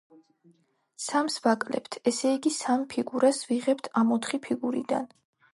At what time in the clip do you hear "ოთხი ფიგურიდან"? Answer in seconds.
4.19-5.11